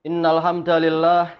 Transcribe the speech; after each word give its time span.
Innal 0.00 0.40
hamdalillah 0.40 1.36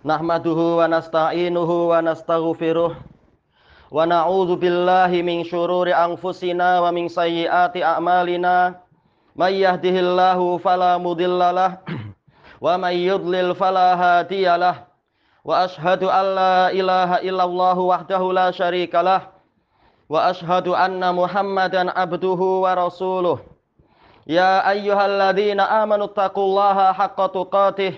nahmaduhu 0.00 0.80
wa 0.80 0.88
nasta'inuhu 0.88 1.92
wa 1.92 2.00
nastaghfiruh 2.00 2.96
wa 2.96 4.00
na'udzu 4.08 4.56
billahi 4.56 5.20
min 5.20 5.44
syururi 5.44 5.92
anfusina 5.92 6.80
wa 6.80 6.88
min 6.88 7.12
sayyiati 7.12 7.84
a'malina. 7.84 8.80
May 9.36 9.60
yahdihillahu 9.60 10.56
fala 10.64 10.96
mudhillalah 10.96 11.84
wa 12.64 12.80
may 12.80 12.96
yudlil 12.96 13.52
fala 13.52 13.92
hadiyalah 13.92 14.88
wa 15.44 15.68
ashhadu 15.68 16.08
an 16.08 16.26
la 16.32 16.56
ilaha 16.72 17.20
illallah 17.20 17.76
wahdahu 17.76 18.32
la 18.32 18.56
syarikalah 18.56 19.36
wa 20.08 20.32
ashhadu 20.32 20.72
anna 20.72 21.12
muhammadan 21.12 21.92
abduhu 21.92 22.64
wa 22.64 22.72
rasuluh 22.72 23.36
Ya 24.26 24.58
ayyuhalladzina 24.66 25.70
amanu 25.86 26.10
taqullaha 26.10 26.90
haqqa 26.90 27.30
tuqatih 27.30 27.94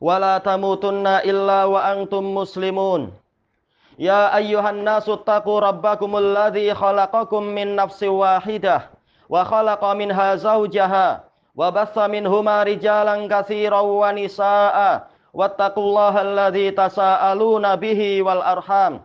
wa 0.00 0.16
la 0.16 0.40
tamutunna 0.40 1.20
illa 1.28 1.68
wa 1.68 1.84
antum 1.84 2.24
muslimun. 2.24 3.12
Ya 4.00 4.32
ayyuhan 4.32 4.80
nasu 4.80 5.20
taqu 5.20 5.60
rabbakumul 5.60 6.32
ladzi 6.32 6.72
khalaqakum 6.72 7.52
min 7.52 7.76
nafsin 7.76 8.16
wahidah 8.16 8.88
wa 9.28 9.44
khalaqa 9.44 9.92
minha 9.92 10.40
zawjaha 10.40 11.20
wa 11.52 11.68
batha 11.68 12.08
minhuma 12.08 12.64
rijalan 12.64 13.28
katsiran 13.28 13.84
wa 13.84 14.08
nisaa'a 14.08 15.04
wattaqullaha 15.36 16.24
alladzi 16.24 16.72
tasaaluna 16.72 17.76
bihi 17.76 18.24
wal 18.24 18.40
arham. 18.40 19.04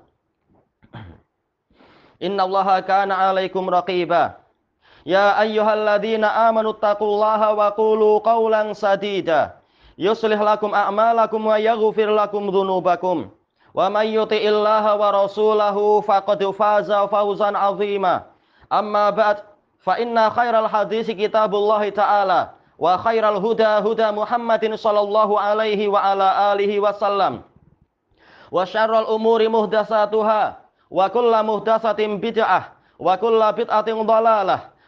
Innallaha 2.23 2.79
kana 2.87 3.19
'alaikum 3.19 3.67
raqiba. 3.67 4.42
Ayyuhalladzina 5.05 6.47
amanu 6.47 6.73
taqullaha 6.73 7.51
wa 7.55 7.67
qulu 7.75 8.23
qawlan 8.23 8.71
sadida. 8.71 9.59
Yuslih 9.99 10.39
lakum 10.39 10.71
a'malakum 10.71 11.43
wa 11.43 11.59
yaghfir 11.59 12.07
lakum 12.07 12.47
dhunubakum. 12.47 13.27
Wa 13.75 13.89
may 13.91 14.15
yuti'illaha 14.15 14.95
wa 14.95 15.11
rasulahu 15.11 15.99
faqad 16.07 16.39
faza 16.55 17.03
fawzan 17.11 17.53
'azima. 17.53 18.31
Amma 18.71 19.11
ba'd 19.11 19.43
fa 19.83 19.99
inna 19.99 20.31
khairal 20.31 20.71
hadisi 20.71 21.11
kitabullahi 21.11 21.91
ta'ala 21.91 22.55
wa 22.79 22.97
khairal 22.97 23.37
huda 23.43 23.83
huda 23.83 24.15
Muhammadin 24.15 24.79
sallallahu 24.79 25.35
alaihi 25.37 25.91
wa 25.91 25.99
ala 25.99 26.51
alihi 26.55 26.79
wasallam 26.79 27.43
wa 28.51 28.63
syarrul 28.65 29.05
umuri 29.11 29.51
muhdatsatuha 29.51 30.55
wa 30.89 31.05
kullu 31.11 31.39
muhdatsatin 31.43 32.17
bid'ah 32.17 32.71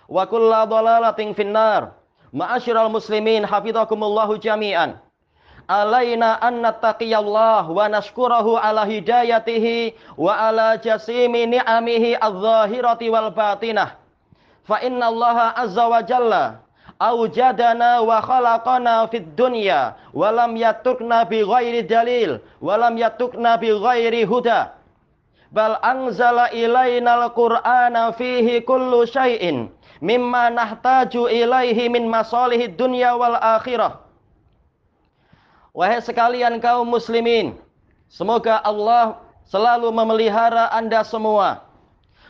wa 0.09 0.25
kulla 0.25 0.65
dhalalatin 0.65 1.33
finnar. 1.35 1.91
Ma'asyiral 2.35 2.91
muslimin 2.91 3.45
hafizakumullahu 3.47 4.35
jami'an. 4.41 4.99
Alaina 5.67 6.37
an 6.41 6.61
nattaqiyallah 6.61 7.65
wa 7.71 7.87
nashkurahu 7.89 8.59
ala 8.59 8.85
hidayatihi 8.85 9.95
wa 10.19 10.35
ala 10.35 10.77
jasimi 10.77 11.47
ni'amihi 11.47 12.19
adh-dhahirati 12.21 13.09
wal 13.09 13.31
batinah. 13.31 13.97
Fa 14.67 14.81
inna 14.83 15.07
Allah 15.09 15.53
azza 15.57 15.85
wa 15.89 16.01
jalla 16.03 16.65
awjadana 16.99 18.01
wa 18.01 18.21
khalaqana 18.21 19.07
fid 19.11 19.35
dunya 19.35 19.95
wa 20.13 20.31
lam 20.31 20.55
yatukna 20.55 21.25
bi 21.27 21.43
ghairi 21.43 21.83
dalil 21.83 22.39
wa 22.61 22.77
lam 22.79 22.95
yatukna 22.97 23.57
bi 23.59 23.67
ghairi 23.67 24.23
huda 24.23 24.71
bal 25.51 25.75
anzala 25.83 26.51
ilaina 26.55 27.19
al-qur'ana 27.27 28.11
fihi 28.15 28.63
kullu 28.63 29.03
syai'in 29.07 29.67
mimma 30.05 30.53
nahtaju 30.53 31.25
ilaihi 31.25 31.89
min 31.89 32.05
masalihid 32.05 32.77
dunya 32.77 33.17
wal 33.17 33.41
akhirah. 33.41 34.05
Wahai 35.73 35.99
sekalian 35.99 36.61
kaum 36.61 36.85
muslimin, 36.85 37.57
semoga 38.07 38.61
Allah 38.61 39.19
selalu 39.49 39.89
memelihara 39.89 40.69
Anda 40.69 41.01
semua. 41.01 41.65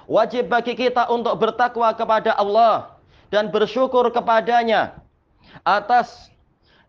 Wajib 0.08 0.48
bagi 0.48 0.74
kita 0.74 1.12
untuk 1.12 1.36
bertakwa 1.38 1.92
kepada 1.94 2.32
Allah 2.40 2.96
dan 3.30 3.52
bersyukur 3.52 4.08
kepadanya 4.10 5.02
atas 5.66 6.30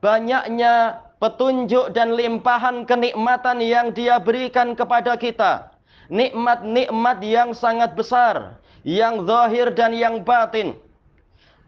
banyaknya 0.05 1.01
petunjuk 1.17 1.93
dan 1.97 2.13
limpahan 2.13 2.85
kenikmatan 2.85 3.59
yang 3.61 3.91
Dia 3.93 4.21
berikan 4.21 4.77
kepada 4.77 5.17
kita. 5.17 5.75
Nikmat-nikmat 6.07 7.19
yang 7.27 7.51
sangat 7.51 7.99
besar 7.99 8.63
yang 8.87 9.27
zahir 9.27 9.75
dan 9.75 9.91
yang 9.91 10.23
batin. 10.23 10.79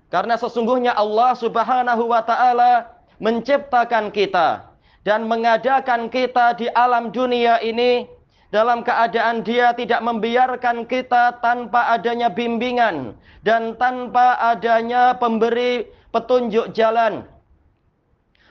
Karena 0.08 0.38
sesungguhnya 0.38 0.94
Allah 0.94 1.34
Subhanahu 1.34 2.14
wa 2.14 2.22
taala 2.22 2.94
menciptakan 3.18 4.14
kita 4.14 4.70
dan 5.02 5.26
mengadakan 5.26 6.06
kita 6.08 6.54
di 6.54 6.70
alam 6.72 7.10
dunia 7.10 7.58
ini 7.60 8.06
dalam 8.48 8.80
keadaan 8.80 9.44
dia 9.44 9.76
tidak 9.76 10.00
membiarkan 10.00 10.88
kita 10.88 11.36
tanpa 11.44 11.92
adanya 11.92 12.32
bimbingan 12.32 13.12
dan 13.44 13.76
tanpa 13.76 14.38
adanya 14.40 15.12
pemberi 15.18 15.84
petunjuk 16.14 16.72
jalan. 16.72 17.26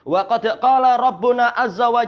Wa 0.05 0.29
qad 0.29 0.45
qala 0.61 1.01
Rabbuna 1.01 1.55
azza 1.57 1.89
wa 1.89 2.05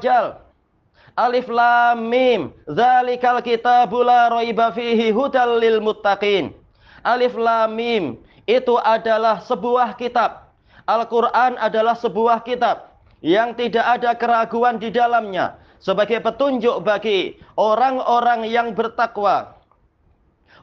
Alif 1.20 1.52
lam 1.52 2.08
mim 2.08 2.56
dzalikal 2.64 3.44
kitabu 3.44 4.08
la 4.08 4.32
raiba 4.32 4.72
fihi 4.72 5.12
hudal 5.12 5.60
lil 5.60 5.84
muttaqin. 5.84 6.56
Alif 7.04 7.36
lam 7.36 7.76
mim 7.76 8.04
itu 8.48 8.80
adalah 8.80 9.44
sebuah 9.44 10.00
kitab. 10.00 10.48
Al-Qur'an 10.88 11.60
adalah 11.60 12.00
sebuah 12.00 12.42
kitab 12.48 12.96
yang 13.20 13.52
tidak 13.52 13.84
ada 14.00 14.16
keraguan 14.16 14.80
di 14.80 14.90
dalamnya 14.90 15.60
sebagai 15.84 16.24
petunjuk 16.24 16.80
bagi 16.88 17.36
orang-orang 17.60 18.48
yang 18.48 18.72
bertakwa. 18.72 19.60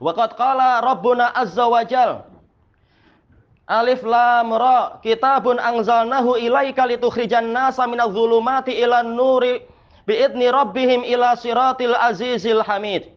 Waqad 0.00 0.40
qala 0.40 0.80
Rabbuna 0.80 1.36
azza 1.36 1.68
wa 1.68 1.84
jal 1.84 2.24
Alif 3.66 4.04
lam 4.06 4.56
ra 4.56 5.00
kitabun 5.04 5.60
anzalnahu 5.60 6.38
ilaika 6.40 6.86
litukhrijan 6.86 7.50
nasa 7.50 7.82
minadh 7.84 8.14
dhulumati 8.14 8.76
ilan 8.76 9.16
nuri 9.16 9.75
biidni 10.06 10.48
rabbihim 10.48 11.02
ila 11.04 11.34
siratil 11.36 11.92
azizil 11.98 12.62
hamid. 12.62 13.10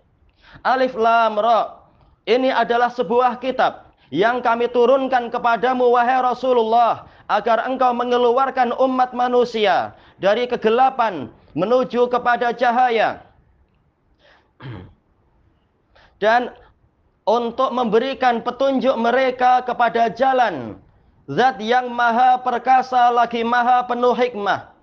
Alif 0.66 0.98
lam 0.98 1.38
ra. 1.38 1.80
Ini 2.26 2.52
adalah 2.54 2.92
sebuah 2.94 3.40
kitab 3.42 3.90
yang 4.14 4.42
kami 4.42 4.70
turunkan 4.70 5.30
kepadamu 5.30 5.94
wahai 5.94 6.22
Rasulullah 6.22 7.06
agar 7.30 7.66
engkau 7.70 7.94
mengeluarkan 7.94 8.74
umat 8.82 9.14
manusia 9.14 9.94
dari 10.18 10.50
kegelapan 10.50 11.30
menuju 11.54 12.10
kepada 12.10 12.54
cahaya. 12.54 13.22
Dan 16.22 16.52
untuk 17.24 17.70
memberikan 17.72 18.42
petunjuk 18.42 18.98
mereka 18.98 19.62
kepada 19.64 20.10
jalan 20.10 20.82
zat 21.30 21.62
yang 21.62 21.94
maha 21.94 22.42
perkasa 22.42 23.14
lagi 23.14 23.46
maha 23.46 23.86
penuh 23.86 24.18
hikmah. 24.18 24.79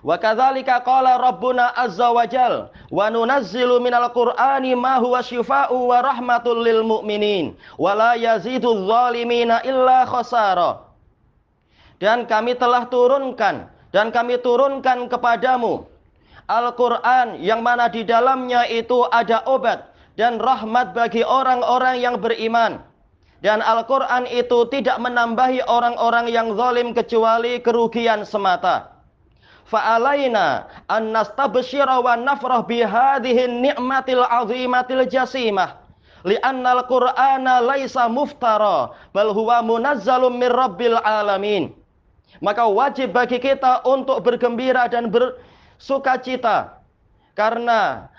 Wa 0.00 0.16
kadzalika 0.16 0.80
qala 0.80 1.20
Rabbuna 1.20 1.76
azza 1.76 2.08
wa 2.08 2.24
jal 2.24 2.72
wa 2.88 3.06
nunazzilu 3.12 3.80
minal 3.84 4.08
qur'ani 4.16 4.72
ma 4.72 4.96
huwa 4.96 5.20
syifaa'u 5.20 5.76
wa 5.92 6.00
rahmatul 6.00 6.64
lil 6.64 6.80
mu'minin 6.80 7.52
wa 7.76 7.92
la 7.92 8.12
yazidul 8.16 8.88
zalimina 8.88 9.60
illa 9.60 10.08
khasara. 10.08 10.88
Dan 12.00 12.24
kami 12.24 12.56
telah 12.56 12.88
turunkan 12.88 13.68
dan 13.92 14.08
kami 14.08 14.40
turunkan 14.40 15.04
kepadamu 15.12 15.84
Al-Qur'an 16.50 17.38
yang 17.38 17.62
mana 17.62 17.86
di 17.86 18.02
dalamnya 18.02 18.66
itu 18.66 19.06
ada 19.14 19.46
obat 19.46 19.86
dan 20.18 20.42
rahmat 20.42 20.90
bagi 20.98 21.22
orang-orang 21.22 22.02
yang 22.02 22.18
beriman. 22.18 22.82
Dan 23.40 23.62
Al-Quran 23.64 24.28
itu 24.28 24.68
tidak 24.68 25.00
menambahi 25.00 25.64
orang-orang 25.64 26.28
yang 26.28 26.52
zalim 26.58 26.92
kecuali 26.92 27.62
kerugian 27.62 28.26
semata. 28.26 28.89
Fa'alaina 29.70 30.66
an 30.90 31.14
nastabshira 31.14 32.02
wa 32.02 32.18
nafrah 32.18 32.66
bihadhihi 32.66 33.70
ni'matil 33.70 34.26
azimatil 34.26 35.06
jasimah. 35.06 35.78
Li'anna 36.26 36.82
al-qur'ana 36.82 37.64
laisa 37.64 38.04
muftara 38.10 38.92
bal 39.14 39.32
huwa 39.32 39.64
munazzalun 39.64 40.36
mir 40.36 40.52
rabbil 40.52 40.98
alamin. 41.00 41.72
Maka 42.44 42.68
wajib 42.68 43.16
bagi 43.16 43.40
kita 43.40 43.80
untuk 43.88 44.20
bergembira 44.20 44.84
dan 44.90 45.08
bersukacita. 45.08 46.82
Karena 47.32 48.10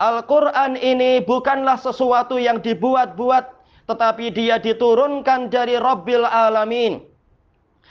Al-Quran 0.00 0.80
ini 0.80 1.20
bukanlah 1.20 1.76
sesuatu 1.76 2.40
yang 2.40 2.64
dibuat-buat 2.64 3.52
tetapi 3.84 4.32
dia 4.32 4.56
diturunkan 4.56 5.52
dari 5.52 5.76
Rabbil 5.76 6.24
Alamin 6.24 7.09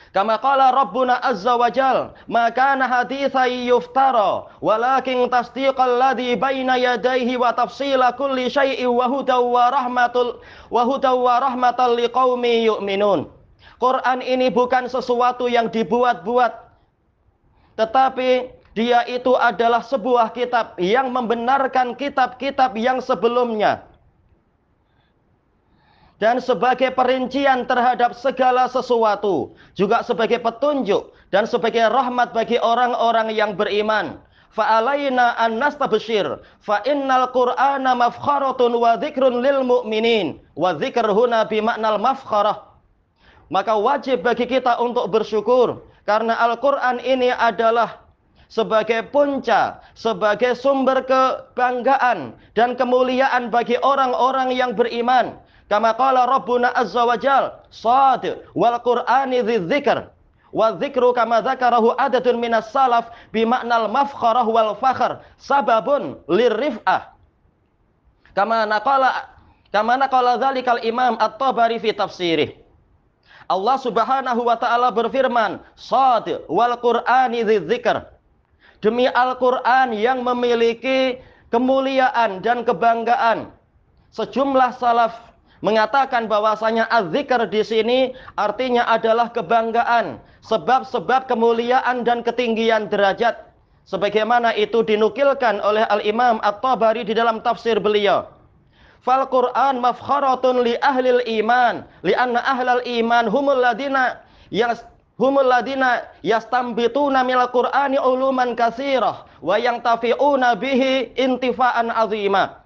Kama 0.10 0.42
qala 0.42 0.74
Rabbuna 0.74 1.22
azza 1.22 1.54
wa 1.54 1.70
jal, 1.70 2.18
ma 2.26 2.50
kana 2.50 2.90
hadithan 2.90 3.46
yuftara, 3.70 4.50
walakin 4.58 5.30
tasdiqal 5.30 6.02
ladzi 6.02 6.34
baina 6.34 6.82
yadayhi 6.82 7.38
wa 7.38 7.54
tafsila 7.54 8.18
kulli 8.18 8.50
syai'in 8.50 8.90
wa 8.90 9.06
hudaw 9.06 9.46
wa 9.46 9.70
rahmatul 9.70 10.42
wa 10.74 10.82
hudaw 10.82 11.14
wa 11.14 11.38
rahmatal 11.46 11.94
liqaumi 11.94 12.66
yu'minun. 12.66 13.30
Quran 13.78 14.20
ini 14.26 14.50
bukan 14.50 14.90
sesuatu 14.90 15.46
yang 15.46 15.70
dibuat-buat, 15.70 16.58
tetapi 17.78 18.50
dia 18.74 19.06
itu 19.06 19.38
adalah 19.38 19.86
sebuah 19.86 20.34
kitab 20.34 20.74
yang 20.82 21.14
membenarkan 21.14 21.94
kitab-kitab 21.94 22.74
yang 22.74 22.98
sebelumnya 22.98 23.89
dan 26.20 26.44
sebagai 26.44 26.92
perincian 26.92 27.64
terhadap 27.64 28.12
segala 28.12 28.68
sesuatu, 28.68 29.56
juga 29.74 30.04
sebagai 30.04 30.44
petunjuk 30.44 31.16
dan 31.32 31.48
sebagai 31.48 31.88
rahmat 31.88 32.36
bagi 32.36 32.60
orang-orang 32.60 33.32
yang 33.32 33.56
beriman. 33.56 34.20
Fa'alaina 34.52 35.40
an 35.40 35.56
nastabshir 35.56 36.44
fa 36.60 36.84
innal 36.84 37.32
qur'ana 37.32 37.96
mafkharatun 37.96 38.76
wa 38.76 39.00
dzikrun 39.00 39.40
lil 39.40 39.64
mu'minin 39.64 40.44
wa 40.60 40.76
dzikr 40.76 41.08
bi 41.48 41.64
mafkharah. 41.64 42.68
Maka 43.50 43.74
wajib 43.80 44.22
bagi 44.22 44.46
kita 44.46 44.78
untuk 44.78 45.10
bersyukur 45.10 45.82
karena 46.06 46.38
Al-Qur'an 46.38 47.02
ini 47.02 47.34
adalah 47.34 48.06
sebagai 48.50 49.06
puncak, 49.14 49.82
sebagai 49.94 50.58
sumber 50.58 51.06
kebanggaan 51.06 52.34
dan 52.58 52.74
kemuliaan 52.74 53.54
bagi 53.54 53.78
orang-orang 53.82 54.54
yang 54.54 54.74
beriman 54.74 55.38
Kama 55.70 55.94
qala 55.94 56.26
Rabbuna 56.26 56.74
azza 56.74 57.06
wa 57.06 57.14
jal, 57.14 57.62
sad 57.70 58.42
wal 58.58 58.78
Qur'ani 58.82 59.46
dzikr. 59.46 60.10
Wa 60.50 60.74
dzikru 60.74 61.14
kama 61.14 61.46
dzakarahu 61.46 61.94
adatun 61.94 62.42
minas 62.42 62.74
salaf 62.74 63.14
bi 63.30 63.46
ma'nal 63.46 63.86
mafkharah 63.86 64.50
wal 64.50 64.74
fakhr 64.82 65.22
sababun 65.38 66.18
lirrif'ah. 66.26 67.14
Kama 68.34 68.66
naqala 68.66 69.30
kama 69.70 69.94
naqala 70.02 70.42
dzalikal 70.42 70.82
Imam 70.82 71.22
At-Tabari 71.22 71.78
fi 71.78 71.94
tafsirih. 71.94 72.58
Allah 73.46 73.78
Subhanahu 73.78 74.42
wa 74.42 74.58
taala 74.58 74.90
berfirman, 74.90 75.62
"Sad 75.78 76.26
wal 76.50 76.74
Qur'ani 76.82 77.46
dzikr." 77.46 78.10
Demi 78.82 79.06
Al-Qur'an 79.06 79.94
yang 79.94 80.26
memiliki 80.26 81.22
kemuliaan 81.54 82.42
dan 82.42 82.66
kebanggaan. 82.66 83.54
Sejumlah 84.16 84.74
salaf 84.82 85.29
mengatakan 85.60 86.28
bahwasanya 86.32 86.88
az-zikr 86.88 87.48
di 87.48 87.62
sini 87.64 88.00
artinya 88.40 88.88
adalah 88.88 89.32
kebanggaan, 89.32 90.20
sebab-sebab 90.44 91.28
kemuliaan 91.28 92.08
dan 92.08 92.24
ketinggian 92.24 92.88
derajat. 92.88 93.50
Sebagaimana 93.90 94.54
itu 94.54 94.86
dinukilkan 94.86 95.66
oleh 95.66 95.82
Al-Imam 95.90 96.38
At-Tabari 96.46 97.02
di 97.02 97.18
dalam 97.18 97.42
tafsir 97.42 97.82
beliau. 97.82 98.30
Fal 99.02 99.26
Quran 99.26 99.82
mafkharatun 99.82 100.62
li 100.62 100.78
ahlil 100.84 101.24
iman, 101.42 101.88
li 102.06 102.14
anna 102.14 102.44
ahlal 102.44 102.84
iman 102.86 103.26
humul 103.32 103.58
ladina 103.58 104.22
yas 104.54 104.86
humul 105.18 105.48
ladina 105.48 106.06
yastambituna 106.22 107.26
mil 107.26 107.42
Qur'ani 107.50 107.98
uluman 107.98 108.54
katsirah 108.54 109.26
wa 109.40 109.56
yang 109.58 109.82
tafi'una 109.82 110.54
bihi 110.60 111.16
intifa'an 111.16 111.90
azimah. 111.90 112.59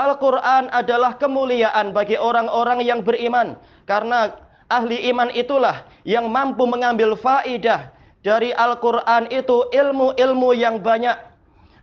Al-Quran 0.00 0.72
adalah 0.72 1.20
kemuliaan 1.20 1.92
bagi 1.92 2.16
orang-orang 2.16 2.80
yang 2.80 3.04
beriman. 3.04 3.60
Karena 3.84 4.32
ahli 4.72 5.12
iman 5.12 5.28
itulah 5.36 5.84
yang 6.08 6.32
mampu 6.32 6.64
mengambil 6.64 7.12
faidah 7.20 7.92
dari 8.24 8.56
Al-Quran 8.56 9.28
itu 9.28 9.68
ilmu-ilmu 9.68 10.56
yang 10.56 10.80
banyak. 10.80 11.16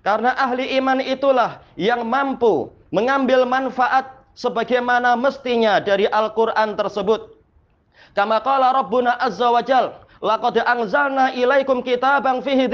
Karena 0.01 0.33
ahli 0.33 0.73
iman 0.81 0.97
itulah 1.03 1.61
yang 1.77 2.01
mampu 2.07 2.73
mengambil 2.89 3.45
manfaat 3.45 4.09
sebagaimana 4.33 5.13
mestinya 5.13 5.77
dari 5.77 6.09
Al-Quran 6.09 6.73
tersebut. 6.73 7.37
Kama 8.17 8.41
qala 8.41 8.73
Rabbuna 8.73 9.13
Azza 9.21 9.51
wa 9.51 9.61
Jal, 9.61 9.93
Laqad 10.17 10.57
anzalna 10.65 11.29
ilaikum 11.37 11.85
kitaban 11.85 12.41
fihi 12.41 12.65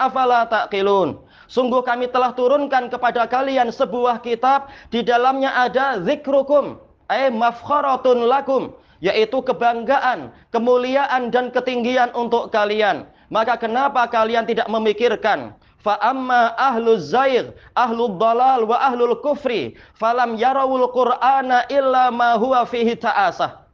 afala 0.00 0.48
taqilun. 0.48 1.20
Sungguh 1.48 1.80
kami 1.80 2.12
telah 2.12 2.36
turunkan 2.36 2.92
kepada 2.92 3.24
kalian 3.24 3.72
sebuah 3.72 4.20
kitab 4.20 4.68
di 4.92 5.00
dalamnya 5.00 5.48
ada 5.48 5.96
zikrukum, 6.04 6.76
ay 7.08 7.32
mafkharatun 7.32 8.28
lakum, 8.28 8.76
yaitu 9.00 9.40
kebanggaan, 9.40 10.28
kemuliaan 10.52 11.32
dan 11.32 11.48
ketinggian 11.48 12.12
untuk 12.12 12.52
kalian. 12.52 13.08
Maka 13.32 13.56
kenapa 13.56 14.04
kalian 14.08 14.44
tidak 14.44 14.68
memikirkan 14.68 15.56
fa 15.80 15.96
amma 16.04 16.52
ahlu 16.60 17.00
zair, 17.00 17.56
ahlu 17.72 18.20
dalal 18.20 18.68
wa 18.68 18.76
ahlul 18.84 19.16
kufri 19.24 19.72
falam 19.96 20.36
yarawul 20.36 20.92
qur'ana 20.92 21.64
illa 21.72 22.12
ma 22.12 22.36
huwa 22.36 22.68
fihi 22.68 22.92
ta'asah. 22.92 23.64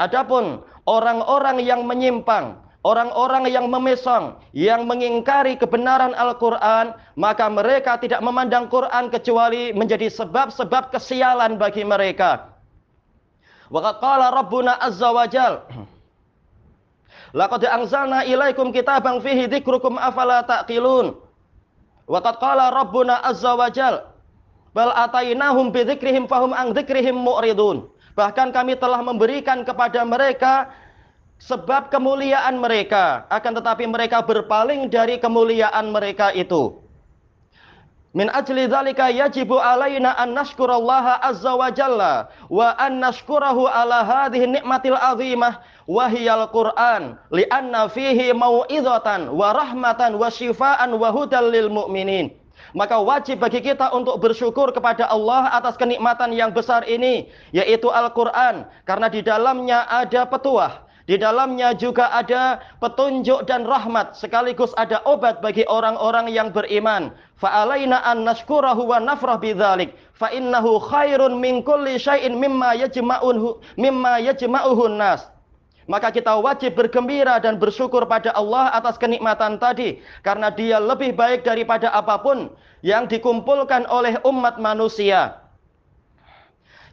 Adapun 0.00 0.64
orang-orang 0.88 1.60
yang 1.60 1.84
menyimpang, 1.84 2.56
orang-orang 2.86 3.50
yang 3.50 3.66
memesong, 3.66 4.38
yang 4.54 4.86
mengingkari 4.86 5.58
kebenaran 5.58 6.14
Al-Quran, 6.14 6.94
maka 7.18 7.46
mereka 7.50 7.98
tidak 7.98 8.22
memandang 8.22 8.70
Quran 8.70 9.10
kecuali 9.10 9.74
menjadi 9.74 10.06
sebab-sebab 10.12 10.94
kesialan 10.94 11.58
bagi 11.58 11.82
mereka. 11.82 12.54
Waqad 13.68 14.00
qala 14.00 14.32
Rabbuna 14.32 14.80
Azza 14.80 15.10
wa 15.12 15.26
Jal, 15.28 15.60
Laqad 17.36 17.60
anzalna 17.68 18.24
ilaikum 18.24 18.72
kitaban 18.72 19.20
fihi 19.20 19.44
dzikrukum 19.52 20.00
afala 20.00 20.40
taqilun. 20.48 21.12
Waqad 22.08 22.40
qala 22.40 22.72
Rabbuna 22.72 23.20
Azza 23.20 23.52
wa 23.52 23.68
Jal, 23.68 24.00
Bal 24.72 24.92
atainahum 24.92 25.72
bi 25.72 25.84
dzikrihim 25.84 26.28
fahum 26.28 26.56
an 26.56 26.72
dzikrihim 26.72 27.16
mu'ridun. 27.16 27.88
Bahkan 28.16 28.50
kami 28.50 28.76
telah 28.76 29.00
memberikan 29.04 29.62
kepada 29.62 30.02
mereka 30.02 30.72
sebab 31.38 31.88
kemuliaan 31.88 32.58
mereka, 32.58 33.24
akan 33.30 33.52
tetapi 33.62 33.86
mereka 33.86 34.22
berpaling 34.22 34.90
dari 34.90 35.16
kemuliaan 35.22 35.90
mereka 35.94 36.34
itu. 36.34 36.88
Min 38.16 38.32
ajli 38.32 38.66
dzalika 38.66 39.12
yajibu 39.12 39.60
alaina 39.60 40.16
an 40.16 40.32
nashkurallaha 40.32 41.20
azza 41.22 41.52
wa 41.52 41.68
jalla 41.68 42.32
wa 42.48 42.72
an 42.80 43.04
nashkurahu 43.04 43.68
ala 43.68 44.00
hadhihi 44.00 44.58
ni'matil 44.58 44.96
azimah 44.96 45.60
wa 45.84 46.08
hiyal 46.08 46.48
Qur'an 46.48 47.20
li'anna 47.28 47.86
fihi 47.92 48.32
mau'izatan 48.32 49.28
wa 49.28 49.52
rahmatan 49.52 50.16
wa 50.16 50.32
shifaan 50.32 50.96
wa 50.96 51.12
hudal 51.12 51.52
lil 51.52 51.68
mu'minin. 51.68 52.32
Maka 52.72 52.96
wajib 52.96 53.44
bagi 53.44 53.60
kita 53.60 53.92
untuk 53.92 54.18
bersyukur 54.24 54.72
kepada 54.72 55.04
Allah 55.08 55.52
atas 55.52 55.76
kenikmatan 55.76 56.32
yang 56.32 56.50
besar 56.50 56.88
ini 56.88 57.28
yaitu 57.52 57.92
Al-Qur'an 57.92 58.66
karena 58.88 59.12
di 59.12 59.20
dalamnya 59.20 59.84
ada 59.84 60.24
petuah 60.24 60.87
di 61.08 61.16
dalamnya 61.16 61.72
juga 61.72 62.12
ada 62.12 62.60
petunjuk 62.84 63.48
dan 63.48 63.64
rahmat 63.64 64.12
sekaligus 64.12 64.76
ada 64.76 65.00
obat 65.08 65.40
bagi 65.40 65.64
orang-orang 65.64 66.28
yang 66.28 66.52
beriman. 66.52 67.16
Fa'alaina 67.40 68.04
an 68.04 68.28
nashkurahu 68.28 68.92
wa 68.92 69.00
nafrah 69.00 69.40
bidzalik 69.40 69.96
fa 70.12 70.28
innahu 70.28 70.76
khairun 70.76 71.40
min 71.40 71.64
kulli 71.64 71.96
syai'in 71.96 72.36
mimma 72.36 72.76
yajma'uhu 72.76 73.56
mimma 73.80 74.20
yajma'uhun 74.20 75.00
nas. 75.00 75.24
Maka 75.88 76.12
kita 76.12 76.36
wajib 76.44 76.76
bergembira 76.76 77.40
dan 77.40 77.56
bersyukur 77.56 78.04
pada 78.04 78.28
Allah 78.36 78.68
atas 78.76 79.00
kenikmatan 79.00 79.56
tadi 79.56 80.04
karena 80.20 80.52
dia 80.52 80.76
lebih 80.76 81.16
baik 81.16 81.40
daripada 81.40 81.88
apa 81.88 82.20
pun 82.20 82.52
yang 82.84 83.08
dikumpulkan 83.08 83.88
oleh 83.88 84.20
umat 84.28 84.60
manusia. 84.60 85.47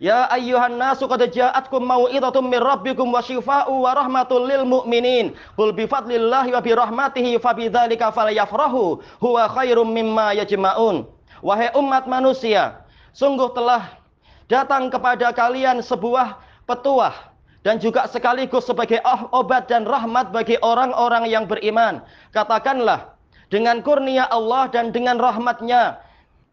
Ya 0.04 0.28
ayyuhan 0.28 0.76
nasu 0.76 1.08
qad 1.08 1.24
ja'atkum 1.32 1.80
mau'izatum 1.88 2.52
min 2.52 2.60
rabbikum 2.60 3.08
wa 3.16 3.24
syifaa'u 3.24 3.88
wa 3.88 3.92
rahmatul 3.96 4.44
lil 4.44 4.68
mu'minin. 4.68 5.32
Qul 5.56 5.72
bi 5.72 5.88
fadlillahi 5.88 6.52
wa 6.52 6.60
bi 6.60 6.72
rahmatihi 6.76 7.40
fabidzalika 7.40 8.12
falyafrahu 8.12 9.00
huwa 9.24 9.44
khairum 9.56 9.88
mimma 9.88 10.36
yajma'un. 10.36 11.08
Wahai 11.40 11.72
umat 11.78 12.10
manusia, 12.10 12.84
sungguh 13.16 13.54
telah 13.56 14.02
datang 14.52 14.92
kepada 14.92 15.32
kalian 15.32 15.80
sebuah 15.80 16.42
petuah 16.66 17.14
dan 17.66 17.82
juga 17.82 18.06
sekaligus 18.06 18.66
sebagai 18.66 19.02
obat 19.34 19.66
dan 19.72 19.88
rahmat 19.88 20.30
bagi 20.30 20.60
orang-orang 20.62 21.26
yang 21.26 21.50
beriman. 21.50 22.02
Katakanlah, 22.30 23.16
dengan 23.50 23.82
kurnia 23.82 24.26
Allah 24.30 24.70
dan 24.70 24.90
dengan 24.94 25.18
rahmatnya. 25.22 26.02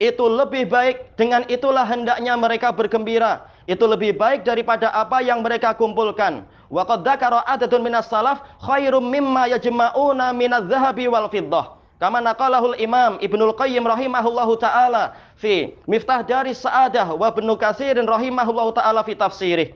Itu 0.03 0.27
lebih 0.27 0.67
baik, 0.67 1.15
dengan 1.15 1.47
itulah 1.47 1.87
hendaknya 1.87 2.35
mereka 2.35 2.75
bergembira. 2.75 3.47
Itu 3.71 3.87
lebih 3.87 4.19
baik 4.19 4.43
daripada 4.43 4.91
apa 4.91 5.23
yang 5.23 5.47
mereka 5.47 5.79
kumpulkan. 5.79 6.43
Wa 6.67 6.83
qad 6.83 7.07
dzakara 7.07 7.47
adadun 7.47 7.87
minas 7.87 8.11
salaf 8.11 8.43
khairum 8.67 9.07
mimma 9.07 9.47
yajma'una 9.55 10.35
minadz 10.35 10.67
zahabi 10.67 11.07
wal 11.07 11.31
fiddah. 11.31 11.79
Kama 12.03 12.19
naqalahul 12.19 12.75
Imam 12.83 13.23
Ibnul 13.23 13.55
Qayyim 13.55 13.87
rahimahullahu 13.87 14.59
taala 14.59 15.15
fi 15.39 15.71
Miftah 15.87 16.27
dari 16.27 16.51
Sa'adah 16.51 17.15
wa 17.15 17.31
Ibnu 17.31 17.55
Katsir 17.55 17.95
rahimahullahu 17.95 18.75
taala 18.75 19.07
fi 19.07 19.15
tafsirih. 19.15 19.71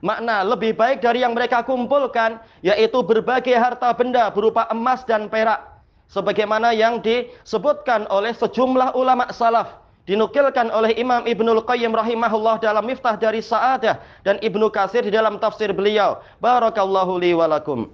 Makna 0.00 0.48
lebih 0.48 0.72
baik 0.72 1.04
dari 1.04 1.20
yang 1.20 1.36
mereka 1.36 1.60
kumpulkan 1.60 2.40
yaitu 2.64 3.04
berbagai 3.04 3.52
harta 3.52 3.92
benda 3.92 4.32
berupa 4.32 4.64
emas 4.72 5.04
dan 5.04 5.28
perak 5.28 5.77
sebagaimana 6.08 6.72
yang 6.72 6.98
disebutkan 7.04 8.08
oleh 8.08 8.32
sejumlah 8.32 8.96
ulama 8.96 9.28
salaf 9.30 9.78
dinukilkan 10.08 10.72
oleh 10.72 10.96
Imam 10.96 11.28
Ibnul 11.28 11.62
Qayyim 11.68 11.92
rahimahullah 11.92 12.64
dalam 12.64 12.88
Miftah 12.88 13.20
dari 13.20 13.44
Sa'adah 13.44 14.00
dan 14.24 14.40
Ibnu 14.40 14.72
Katsir 14.72 15.04
di 15.04 15.12
dalam 15.12 15.36
tafsir 15.36 15.68
beliau. 15.76 16.24
Barakallahu 16.40 17.20
li 17.20 17.36
wa 17.36 17.44
lakum. 17.44 17.92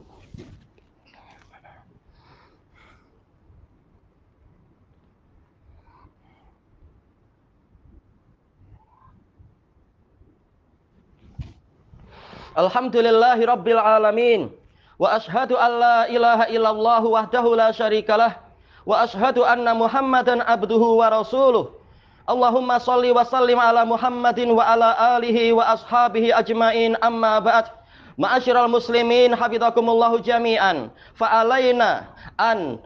Alamin. 13.82 14.63
Wa 14.98 15.18
ashhadu 15.18 15.58
an 15.58 15.70
la 15.78 15.98
ilaha 16.06 16.46
illallah 16.46 17.02
wahdahu 17.02 17.56
la 17.58 17.72
syarikalah. 17.74 18.38
Wa 18.86 19.02
ashhadu 19.02 19.42
anna 19.42 19.74
muhammadan 19.74 20.40
abduhu 20.46 21.02
wa 21.02 21.10
rasuluh. 21.10 21.74
Allahumma 22.30 22.78
salli 22.80 23.10
wa 23.12 23.24
sallim 23.26 23.58
ala 23.58 23.82
muhammadin 23.84 24.54
wa 24.54 24.62
ala 24.64 25.18
alihi 25.18 25.52
wa 25.52 25.74
ashabihi 25.74 26.32
ajmain 26.32 26.96
amma 27.02 27.40
ba'd. 27.42 27.68
Ma'asyiral 28.14 28.70
muslimin 28.70 29.34
hafizakumullahu 29.34 30.22
jami'an. 30.22 30.88
Fa'alaina 31.18 32.06
an 32.38 32.78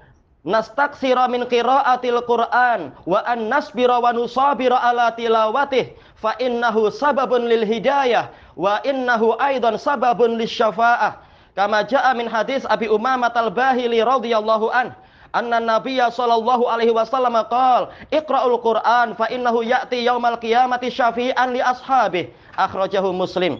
nastaksira 0.48 1.28
min 1.28 1.44
qiraatil 1.44 2.24
Qur'an 2.24 2.96
wa 3.04 3.20
an 3.28 3.52
nasbira 3.52 4.00
wa 4.00 4.12
nusabira 4.16 4.80
ala 4.80 5.12
tilawatih 5.12 5.92
fa 6.16 6.32
innahu 6.40 6.88
sababun 6.88 7.44
lil 7.44 7.68
hidayah 7.68 8.32
wa 8.56 8.80
innahu 8.80 9.36
aidan 9.36 9.76
sababun 9.76 10.40
lisyafa'ah 10.40 11.27
kama 11.58 11.82
jaa 11.90 12.14
min 12.14 12.30
hadis 12.30 12.62
Abi 12.70 12.86
Umamah 12.86 13.34
al-Bahili 13.34 13.98
radhiyallahu 13.98 14.70
an 14.70 14.94
anna 15.34 15.58
nabiyya 15.58 16.06
sallallahu 16.14 16.70
alaihi 16.70 16.94
wasallam 16.94 17.34
qala 17.50 17.90
iqra'ul 18.14 18.62
Qur'an 18.62 19.18
fa 19.18 19.26
innahu 19.26 19.66
ya'ti 19.66 20.06
yaumal 20.06 20.38
qiyamati 20.38 20.94
syafi'an 20.94 21.50
li 21.50 21.58
ashabi 21.58 22.30
akhrajahu 22.54 23.10
Muslim. 23.10 23.58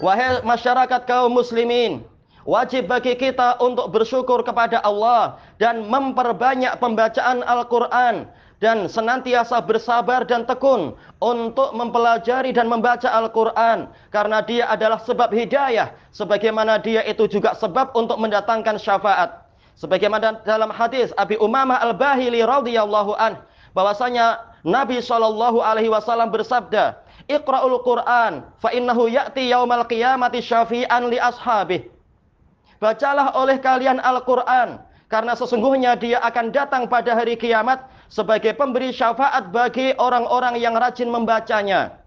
Wahai 0.00 0.40
masyarakat 0.40 1.04
kaum 1.04 1.36
muslimin 1.36 2.00
Wajib 2.48 2.88
bagi 2.88 3.12
kita 3.20 3.60
untuk 3.60 3.92
bersyukur 3.92 4.40
kepada 4.40 4.80
Allah 4.80 5.36
dan 5.60 5.84
memperbanyak 5.84 6.72
pembacaan 6.80 7.44
Al-Quran 7.44 8.24
dan 8.60 8.86
senantiasa 8.86 9.56
bersabar 9.64 10.28
dan 10.28 10.44
tekun 10.44 10.92
untuk 11.18 11.72
mempelajari 11.72 12.52
dan 12.52 12.68
membaca 12.68 13.08
Al-Quran. 13.08 13.88
Karena 14.12 14.44
dia 14.44 14.68
adalah 14.68 15.00
sebab 15.00 15.32
hidayah 15.32 15.96
sebagaimana 16.12 16.76
dia 16.76 17.00
itu 17.08 17.24
juga 17.24 17.56
sebab 17.56 17.96
untuk 17.96 18.20
mendatangkan 18.20 18.76
syafaat. 18.76 19.48
Sebagaimana 19.80 20.44
dalam 20.44 20.68
hadis 20.68 21.08
Abi 21.16 21.40
Umamah 21.40 21.80
Al-Bahili 21.80 22.44
radhiyallahu 22.44 23.16
an 23.16 23.40
bahwasanya 23.72 24.44
Nabi 24.60 25.00
Shallallahu 25.00 25.64
alaihi 25.64 25.88
wasallam 25.88 26.28
bersabda 26.28 27.00
Iqra'ul 27.32 27.80
Quran 27.80 28.44
fa 28.60 28.76
innahu 28.76 29.08
ya'ti 29.08 29.48
yaumal 29.48 29.88
qiyamati 29.88 30.44
syafi'an 30.44 31.08
li 31.08 31.16
ashabih. 31.16 31.88
Bacalah 32.76 33.32
oleh 33.40 33.56
kalian 33.56 34.04
Al-Quran 34.04 34.84
karena 35.10 35.34
sesungguhnya 35.34 35.98
dia 35.98 36.22
akan 36.22 36.54
datang 36.54 36.86
pada 36.86 37.18
hari 37.18 37.34
kiamat 37.34 37.82
sebagai 38.06 38.54
pemberi 38.54 38.94
syafaat 38.94 39.50
bagi 39.50 39.90
orang-orang 39.98 40.54
yang 40.62 40.78
rajin 40.78 41.10
membacanya. 41.10 41.98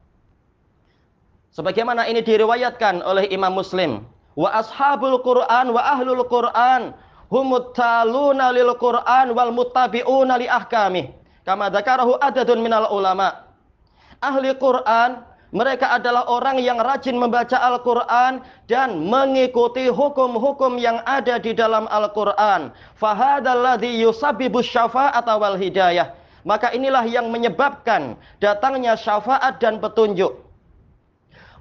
Sebagaimana 1.52 2.08
ini 2.08 2.24
diriwayatkan 2.24 3.04
oleh 3.04 3.28
Imam 3.30 3.54
Muslim. 3.54 4.08
Wa 4.34 4.64
ashabul 4.64 5.22
Quran 5.22 5.76
wa 5.76 5.82
ahlul 5.84 6.26
Quran 6.26 6.96
humut 7.30 7.76
taluna 7.78 8.50
lil 8.56 8.72
Quran 8.80 9.36
wal 9.36 9.52
muttabi'una 9.52 10.40
li 10.40 10.48
ahkamih. 10.48 11.12
Kama 11.44 11.68
dzakarahu 11.70 12.18
adadun 12.24 12.64
minal 12.64 12.88
ulama. 12.90 13.46
Ahli 14.24 14.56
Quran 14.56 15.20
mereka 15.54 15.94
adalah 15.94 16.26
orang 16.34 16.58
yang 16.58 16.82
rajin 16.82 17.14
membaca 17.14 17.54
Al-Quran 17.62 18.42
dan 18.66 19.06
mengikuti 19.06 19.86
hukum-hukum 19.86 20.82
yang 20.82 20.98
ada 21.06 21.38
di 21.38 21.54
dalam 21.54 21.86
Al-Quran. 21.94 22.74
Fahadalladhi 22.98 24.02
yusabibu 24.02 24.66
syafa'ata 24.66 25.38
wal 25.38 25.54
hidayah. 25.54 26.18
Maka 26.42 26.74
inilah 26.74 27.06
yang 27.06 27.30
menyebabkan 27.30 28.18
datangnya 28.42 28.98
syafaat 28.98 29.62
dan 29.62 29.78
petunjuk. 29.78 30.42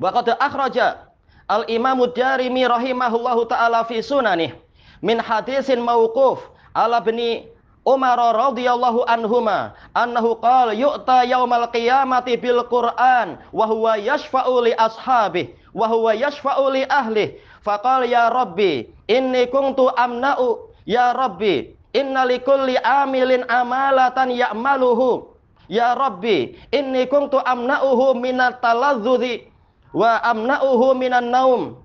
Waqad 0.01 0.41
akhraja 0.41 1.13
Al-Imamu 1.45 2.17
Darimi 2.17 2.65
rahimahullahu 2.65 3.45
ta'ala 3.45 3.85
fi 3.85 4.01
sunanih 4.01 4.57
min 5.05 5.21
hadisin 5.21 5.85
mauquf 5.85 6.41
ala 6.73 7.05
bni 7.05 7.45
Umar 7.83 8.15
radhiyallahu 8.19 9.03
anhuma 9.11 9.75
annahu 9.95 10.39
qala 10.39 10.71
yu'ta 10.71 11.27
yaumal 11.27 11.67
qiyamati 11.75 12.39
bil 12.39 12.63
Qur'an 12.71 13.43
wa 13.51 13.67
huwa 13.67 13.99
yashfa'u 13.99 14.63
li 14.63 14.73
ashabihi 14.79 15.51
wa 15.75 15.89
huwa 15.91 16.15
yashfa'u 16.15 16.71
li 16.71 16.87
ahli 16.87 17.35
faqala 17.67 18.07
ya 18.07 18.31
rabbi 18.31 18.87
inni 19.11 19.47
kuntu 19.51 19.91
amna'u 19.99 20.71
ya 20.87 21.11
rabbi 21.13 21.75
inna 21.93 22.23
likulli 22.23 22.79
amilin 22.79 23.43
amalatan 23.51 24.31
ya'maluhu 24.31 25.33
ya 25.67 25.95
rabbi 25.99 26.55
inni 26.71 27.07
kuntu 27.11 27.43
amna'uhu 27.43 28.15
minat 28.15 28.63
talazzuzi 28.63 29.49
wa 29.91 30.23
amna'uhu 30.23 30.95
minan 30.97 31.29
naum 31.35 31.77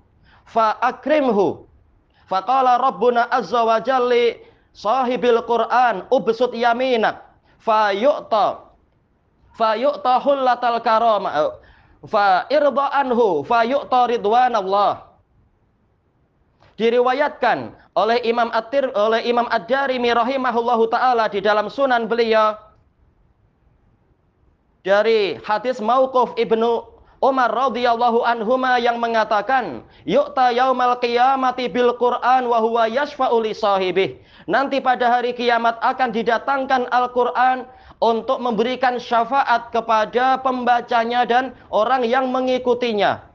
fa 0.46 0.78
akrimhu. 0.80 1.68
Faqala 2.28 2.76
rabbuna 2.76 3.24
azza 3.32 3.64
wa 3.64 3.80
jalla 3.80 4.36
sahibil 4.78 5.42
Quran 5.42 6.06
ubsut 6.14 6.54
yaminak. 6.54 7.26
Fa 7.58 7.90
yu'ta 7.90 8.70
fa 9.58 9.74
yu'ta 9.74 10.22
hullatal 10.22 10.78
karama 10.78 11.58
fa 12.06 12.46
irda 12.46 12.86
anhu 12.94 13.42
fa 13.42 13.66
yu'ta 13.66 14.06
ridwanallah. 14.06 15.02
Diriwayatkan 16.78 17.74
oleh 17.98 18.22
Imam 18.22 18.54
At-Tir 18.54 18.94
oleh 18.94 19.26
Imam 19.26 19.50
Ad-Darimi 19.50 20.14
rahimahullahu 20.14 20.86
taala 20.86 21.26
di 21.26 21.42
dalam 21.42 21.66
sunan 21.66 22.06
beliau 22.06 22.54
dari 24.86 25.42
hadis 25.42 25.82
mauquf 25.82 26.38
Ibnu 26.38 26.86
Umar 27.18 27.50
radhiyallahu 27.50 28.22
anhuma 28.22 28.78
yang 28.78 29.02
mengatakan, 29.02 29.82
"Yu'ta 30.06 30.54
yaumal 30.54 31.02
qiyamati 31.02 31.66
bil 31.66 31.98
Qur'an 31.98 32.46
wa 32.46 32.62
huwa 32.62 32.86
yashfa'u 32.86 33.42
li 33.42 33.50
sahibih." 33.50 34.22
Nanti 34.46 34.78
pada 34.78 35.10
hari 35.10 35.34
kiamat 35.34 35.82
akan 35.82 36.14
didatangkan 36.14 36.86
Al-Qur'an 36.94 37.66
untuk 37.98 38.38
memberikan 38.38 39.02
syafaat 39.02 39.74
kepada 39.74 40.38
pembacanya 40.38 41.26
dan 41.26 41.58
orang 41.74 42.06
yang 42.06 42.30
mengikutinya. 42.30 43.26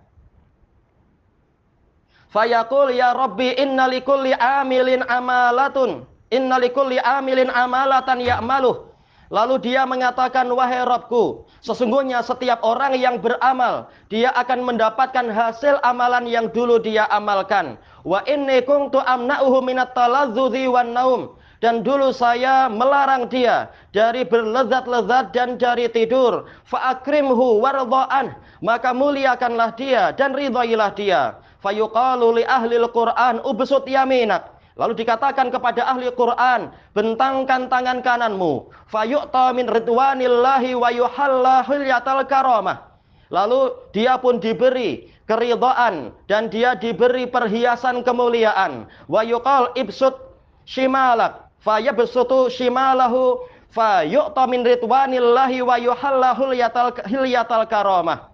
Fayaqul 2.31 2.95
ya 2.95 3.11
Rabbi 3.11 3.59
inna 3.59 3.91
likulli 3.91 4.31
amilin 4.31 5.03
amalatun. 5.05 6.07
Inna 6.31 6.55
likulli 6.55 6.97
amilin 7.03 7.51
amalatan 7.51 8.23
ya'maluh. 8.23 8.92
Lalu 9.33 9.65
dia 9.65 9.81
mengatakan, 9.89 10.45
wahai 10.53 10.85
Robku, 10.85 11.49
sesungguhnya 11.65 12.21
setiap 12.21 12.61
orang 12.61 12.93
yang 12.93 13.17
beramal, 13.17 13.89
dia 14.05 14.29
akan 14.29 14.61
mendapatkan 14.61 15.25
hasil 15.25 15.81
amalan 15.81 16.29
yang 16.29 16.53
dulu 16.53 16.77
dia 16.77 17.09
amalkan. 17.09 17.81
Wa 18.05 18.21
inni 18.29 18.61
kuntu 18.61 19.01
amna'uhu 19.01 19.65
minat 19.65 19.97
wan 19.97 20.93
naum. 20.93 21.33
Dan 21.65 21.81
dulu 21.81 22.13
saya 22.13 22.69
melarang 22.69 23.25
dia 23.25 23.73
dari 23.89 24.21
berlezat-lezat 24.21 25.33
dan 25.33 25.57
dari 25.57 25.89
tidur. 25.89 26.45
Fa'akrimhu 26.69 27.57
wardha'an. 27.57 28.37
Maka 28.61 28.93
muliakanlah 28.93 29.73
dia 29.73 30.13
dan 30.13 30.37
ridhailah 30.37 30.93
dia. 30.93 31.41
Fayuqalu 31.63 32.37
li 32.37 32.43
ahlil 32.45 32.85
Qur'an 32.91 33.41
ubsut 33.41 33.87
yaminak. 33.89 34.52
Lalu 34.73 35.05
dikatakan 35.05 35.53
kepada 35.53 35.85
ahli 35.85 36.09
Quran, 36.17 36.73
bentangkan 36.97 37.69
tangan 37.69 38.01
kananmu. 38.01 38.73
Fayu'ta 38.89 39.53
min 39.53 39.69
ridwanillahi 39.69 40.73
wa 40.73 40.89
yuhalla 40.89 41.61
hilyatal 41.61 42.25
karamah. 42.25 42.89
Lalu 43.29 43.69
dia 43.93 44.17
pun 44.17 44.41
diberi 44.41 45.13
keridhaan 45.29 46.09
dan 46.25 46.49
dia 46.49 46.73
diberi 46.73 47.29
perhiasan 47.29 48.01
kemuliaan. 48.01 48.89
Wa 49.05 49.21
yuqal 49.21 49.77
ibsut 49.77 50.17
shimalak 50.65 51.53
fayabsutu 51.61 52.49
shimalahu 52.49 53.45
fayu'ta 53.77 54.49
min 54.49 54.65
ridwanillahi 54.65 55.61
wa 55.61 55.77
yuhallahu 55.77 56.49
hilyatal 56.49 57.65
karamah. 57.69 58.32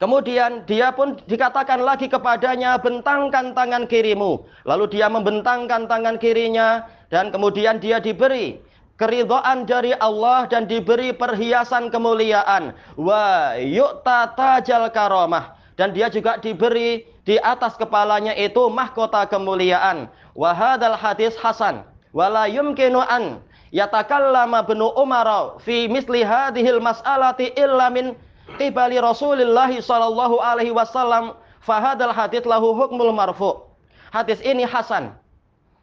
Kemudian 0.00 0.64
dia 0.64 0.88
pun 0.96 1.20
dikatakan 1.28 1.84
lagi 1.84 2.08
kepadanya, 2.08 2.80
bentangkan 2.80 3.52
tangan 3.52 3.84
kirimu. 3.84 4.48
Lalu 4.64 4.96
dia 4.96 5.12
membentangkan 5.12 5.84
tangan 5.84 6.16
kirinya 6.16 6.88
dan 7.12 7.28
kemudian 7.28 7.76
dia 7.76 8.00
diberi 8.00 8.64
keridhaan 8.96 9.68
dari 9.68 9.92
Allah 10.00 10.48
dan 10.48 10.64
diberi 10.64 11.12
perhiasan 11.12 11.92
kemuliaan. 11.92 12.72
Wa 12.96 13.56
yu'ta 13.60 14.32
tajal 14.36 14.88
karamah. 14.88 15.56
Dan 15.76 15.92
dia 15.92 16.08
juga 16.08 16.40
diberi 16.40 17.04
di 17.28 17.36
atas 17.36 17.76
kepalanya 17.76 18.32
itu 18.36 18.72
mahkota 18.72 19.28
kemuliaan. 19.28 20.08
Wa 20.32 20.56
hadal 20.56 20.96
hadis 20.96 21.36
hasan. 21.36 21.84
Wala 22.16 22.48
yumkinu 22.48 23.04
an 23.04 23.44
yatakallama 23.68 24.64
benu 24.64 24.92
Umar 24.96 25.60
fi 25.60 25.92
misli 25.92 26.24
hadhil 26.24 26.80
mas'alati 26.80 27.52
illa 27.56 27.92
min 27.92 28.12
qibali 28.58 28.98
Rasulullah 28.98 29.70
sallallahu 29.70 30.40
alaihi 30.42 30.74
wasallam 30.74 31.36
fahadal 31.62 32.10
hadits 32.14 32.48
lahu 32.48 32.72
hukmul 32.74 33.12
marfu. 33.12 33.62
Hadis 34.10 34.42
ini 34.42 34.66
hasan. 34.66 35.14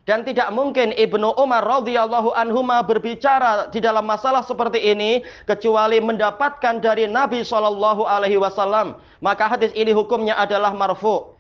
Dan 0.08 0.24
tidak 0.24 0.56
mungkin 0.56 0.96
Ibnu 0.96 1.36
Umar 1.36 1.68
radhiyallahu 1.68 2.32
anhuma 2.32 2.80
berbicara 2.80 3.68
di 3.76 3.84
dalam 3.84 4.08
masalah 4.08 4.40
seperti 4.40 4.80
ini 4.80 5.20
kecuali 5.44 6.00
mendapatkan 6.00 6.80
dari 6.80 7.12
Nabi 7.12 7.44
sallallahu 7.44 8.08
alaihi 8.08 8.40
wasallam. 8.40 8.96
Maka 9.20 9.52
hadis 9.52 9.76
ini 9.76 9.92
hukumnya 9.92 10.40
adalah 10.40 10.72
marfu. 10.72 11.36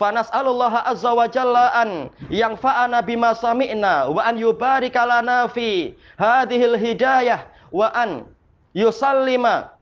Fanas'alullah 0.00 0.88
azza 0.88 1.12
wa 1.12 1.28
jalla 1.28 1.72
an 1.76 2.08
yang 2.32 2.56
fa'ana 2.56 3.04
bima 3.04 3.32
sami'na 3.36 4.08
wa 4.08 4.20
an 4.24 4.36
yubarika 4.36 5.08
lana 5.08 5.48
fi 5.48 5.92
hadhil 6.20 6.76
hidayah 6.76 7.48
wa 7.72 7.88
an 7.92 8.28
yusallima 8.76 9.75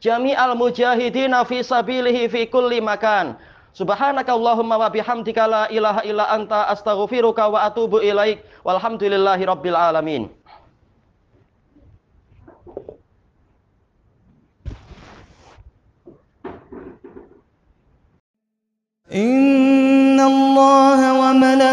jami'al 0.00 0.54
mujahidina 0.56 1.44
fi 1.44 1.64
sabilihi 1.64 2.28
fi 2.28 2.46
kulli 2.46 2.80
makan. 2.80 3.36
Subhanakallahumma 3.76 4.80
wa 4.80 4.88
bihamdika 4.88 5.44
la 5.44 5.68
ilaha 5.68 6.00
illa 6.04 6.24
anta 6.32 6.64
astaghfiruka 6.72 7.48
wa 7.52 7.62
atubu 7.68 8.00
ilaik. 8.00 8.40
Walhamdulillahi 8.64 9.44
rabbil 9.44 9.76
alamin. 9.76 10.32
إن 19.06 20.20
الله 20.20 21.00
وملائكته 21.22 21.70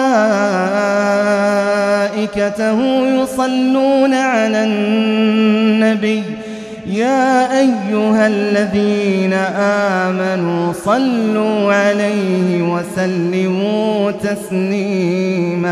يصلون 3.19 4.13
على 4.13 4.63
النبي 4.63 6.23
يا 6.88 7.58
أيها 7.60 8.26
الذين 8.26 9.32
آمنوا 10.02 10.72
صلوا 10.72 11.74
عليه 11.74 12.62
وسلموا 12.62 14.10
تسليماً. 14.10 15.68